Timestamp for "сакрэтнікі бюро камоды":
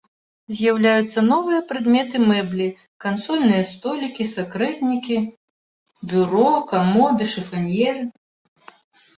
4.35-7.23